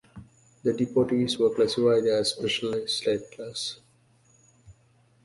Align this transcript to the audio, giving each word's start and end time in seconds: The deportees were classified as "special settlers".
The 0.63 0.71
deportees 0.71 1.37
were 1.37 1.53
classified 1.53 2.07
as 2.07 2.31
"special 2.31 2.87
settlers". 2.87 3.79